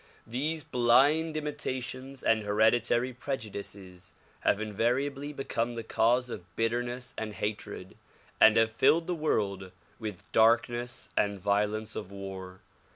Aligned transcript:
These 0.25 0.63
blind 0.63 1.37
imitations 1.37 2.23
and 2.23 2.41
hereditary 2.41 3.13
prejudices 3.13 4.13
have 4.39 4.59
invariably 4.59 5.31
become 5.31 5.75
the 5.75 5.83
cause 5.83 6.27
of 6.31 6.55
bitterness 6.55 7.13
and 7.19 7.35
hatred 7.35 7.95
and 8.39 8.57
have 8.57 8.71
filled 8.71 9.05
the 9.05 9.13
world 9.13 9.71
with 9.99 10.23
darkness 10.31 11.11
and 11.15 11.39
violence 11.39 11.95
of 11.95 12.11
war. 12.11 12.61